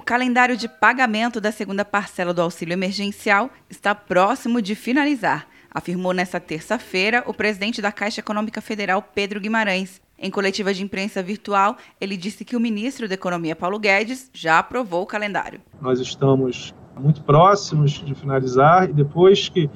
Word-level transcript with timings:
O 0.00 0.02
calendário 0.02 0.56
de 0.56 0.66
pagamento 0.66 1.42
da 1.42 1.52
segunda 1.52 1.84
parcela 1.84 2.32
do 2.32 2.40
auxílio 2.40 2.72
emergencial 2.72 3.50
está 3.68 3.94
próximo 3.94 4.62
de 4.62 4.74
finalizar, 4.74 5.46
afirmou 5.70 6.14
nesta 6.14 6.40
terça-feira 6.40 7.22
o 7.26 7.34
presidente 7.34 7.82
da 7.82 7.92
Caixa 7.92 8.20
Econômica 8.20 8.62
Federal, 8.62 9.02
Pedro 9.02 9.38
Guimarães. 9.38 10.00
Em 10.18 10.30
coletiva 10.30 10.72
de 10.72 10.82
imprensa 10.82 11.22
virtual, 11.22 11.76
ele 12.00 12.16
disse 12.16 12.46
que 12.46 12.56
o 12.56 12.60
ministro 12.60 13.06
da 13.06 13.12
Economia, 13.12 13.54
Paulo 13.54 13.78
Guedes, 13.78 14.30
já 14.32 14.58
aprovou 14.58 15.02
o 15.02 15.06
calendário. 15.06 15.60
Nós 15.82 16.00
estamos 16.00 16.74
muito 16.98 17.22
próximos 17.22 17.90
de 18.02 18.14
finalizar 18.14 18.88
e 18.88 18.94
depois 18.94 19.50
que 19.50 19.68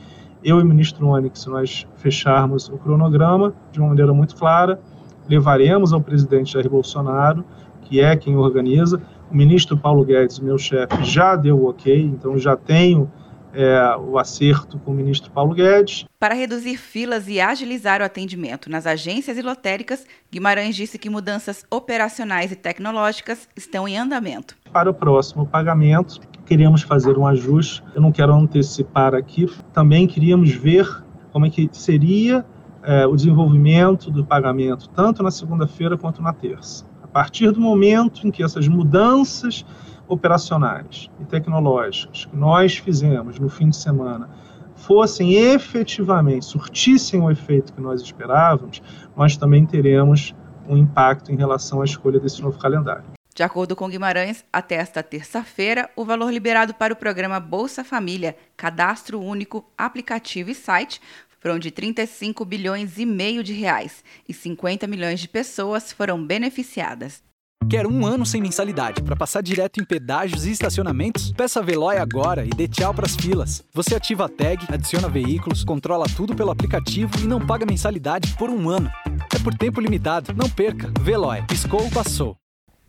eu 0.42 0.58
e 0.58 0.62
o 0.62 0.66
ministro 0.66 1.06
Onyx 1.06 1.44
nós 1.44 1.86
fecharmos 1.96 2.70
o 2.70 2.78
cronograma 2.78 3.54
de 3.70 3.78
uma 3.78 3.90
maneira 3.90 4.14
muito 4.14 4.34
clara, 4.36 4.80
levaremos 5.28 5.92
ao 5.92 6.00
presidente 6.00 6.54
Jair 6.54 6.70
Bolsonaro, 6.70 7.44
que 7.82 8.00
é 8.00 8.16
quem 8.16 8.36
organiza, 8.36 9.02
o 9.30 9.36
ministro 9.36 9.76
Paulo 9.76 10.04
Guedes, 10.04 10.38
meu 10.38 10.58
chefe, 10.58 11.04
já 11.04 11.36
deu 11.36 11.58
o 11.58 11.68
ok, 11.68 12.02
então 12.02 12.38
já 12.38 12.56
tenho 12.56 13.10
é, 13.54 13.96
o 13.96 14.18
acerto 14.18 14.78
com 14.78 14.90
o 14.90 14.94
ministro 14.94 15.30
Paulo 15.30 15.54
Guedes. 15.54 16.04
Para 16.18 16.34
reduzir 16.34 16.76
filas 16.76 17.28
e 17.28 17.40
agilizar 17.40 18.00
o 18.00 18.04
atendimento 18.04 18.68
nas 18.68 18.86
agências 18.86 19.38
e 19.38 19.42
lotéricas, 19.42 20.04
Guimarães 20.30 20.74
disse 20.74 20.98
que 20.98 21.08
mudanças 21.08 21.64
operacionais 21.70 22.50
e 22.52 22.56
tecnológicas 22.56 23.48
estão 23.56 23.86
em 23.86 23.96
andamento. 23.96 24.56
Para 24.72 24.90
o 24.90 24.94
próximo 24.94 25.46
pagamento, 25.46 26.20
queríamos 26.44 26.82
fazer 26.82 27.16
um 27.16 27.26
ajuste. 27.26 27.82
Eu 27.94 28.02
não 28.02 28.10
quero 28.10 28.34
antecipar 28.34 29.14
aqui. 29.14 29.46
Também 29.72 30.06
queríamos 30.06 30.50
ver 30.50 31.04
como 31.32 31.46
é 31.46 31.50
que 31.50 31.68
seria 31.72 32.44
é, 32.82 33.06
o 33.06 33.14
desenvolvimento 33.14 34.10
do 34.10 34.24
pagamento, 34.24 34.88
tanto 34.90 35.22
na 35.22 35.30
segunda-feira 35.30 35.96
quanto 35.96 36.20
na 36.20 36.32
terça 36.32 36.84
partir 37.14 37.52
do 37.52 37.60
momento 37.60 38.26
em 38.26 38.30
que 38.32 38.42
essas 38.42 38.66
mudanças 38.66 39.64
operacionais 40.08 41.08
e 41.20 41.24
tecnológicas 41.24 42.24
que 42.24 42.36
nós 42.36 42.76
fizemos 42.76 43.38
no 43.38 43.48
fim 43.48 43.68
de 43.68 43.76
semana 43.76 44.28
fossem 44.74 45.34
efetivamente, 45.34 46.44
surtissem 46.44 47.20
o 47.20 47.30
efeito 47.30 47.72
que 47.72 47.80
nós 47.80 48.02
esperávamos, 48.02 48.82
nós 49.16 49.36
também 49.36 49.64
teremos 49.64 50.34
um 50.68 50.76
impacto 50.76 51.30
em 51.30 51.36
relação 51.36 51.80
à 51.80 51.84
escolha 51.84 52.18
desse 52.18 52.42
novo 52.42 52.58
calendário. 52.58 53.04
De 53.32 53.44
acordo 53.44 53.76
com 53.76 53.88
Guimarães, 53.88 54.44
até 54.52 54.74
esta 54.74 55.00
terça-feira, 55.00 55.88
o 55.94 56.04
valor 56.04 56.32
liberado 56.32 56.74
para 56.74 56.92
o 56.92 56.96
programa 56.96 57.38
Bolsa 57.38 57.84
Família, 57.84 58.36
Cadastro 58.56 59.20
Único, 59.20 59.64
Aplicativo 59.78 60.50
e 60.50 60.54
Site 60.54 61.00
foram 61.44 61.58
de 61.58 61.70
35 61.70 62.42
bilhões 62.42 62.96
e 62.96 63.04
meio 63.04 63.44
de 63.44 63.52
reais 63.52 64.02
e 64.26 64.32
50 64.32 64.86
milhões 64.86 65.20
de 65.20 65.28
pessoas 65.28 65.92
foram 65.92 66.24
beneficiadas. 66.24 67.22
Quer 67.68 67.86
um 67.86 68.06
ano 68.06 68.24
sem 68.24 68.40
mensalidade 68.40 69.02
para 69.02 69.14
passar 69.14 69.42
direto 69.42 69.78
em 69.78 69.84
pedágios 69.84 70.46
e 70.46 70.52
estacionamentos? 70.52 71.32
Peça 71.32 71.60
a 71.60 71.62
Veloy 71.62 71.98
agora 71.98 72.46
e 72.46 72.48
dê 72.48 72.66
tchau 72.66 72.94
para 72.94 73.04
as 73.04 73.14
filas. 73.14 73.62
Você 73.74 73.94
ativa 73.94 74.24
a 74.24 74.28
tag, 74.28 74.64
adiciona 74.72 75.06
veículos, 75.06 75.64
controla 75.64 76.06
tudo 76.16 76.34
pelo 76.34 76.50
aplicativo 76.50 77.12
e 77.20 77.26
não 77.26 77.46
paga 77.46 77.66
mensalidade 77.66 78.34
por 78.38 78.48
um 78.48 78.70
ano. 78.70 78.90
É 79.34 79.38
por 79.38 79.54
tempo 79.54 79.80
limitado. 79.80 80.32
Não 80.34 80.48
perca. 80.48 80.90
Veloy. 81.02 81.42
Piscou, 81.46 81.90
passou. 81.90 82.36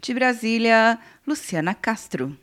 De 0.01 0.13
Brasília, 0.13 0.97
Luciana 1.27 1.73
Castro. 1.73 2.37